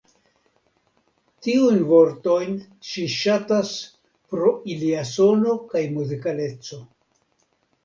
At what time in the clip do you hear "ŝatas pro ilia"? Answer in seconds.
3.17-5.05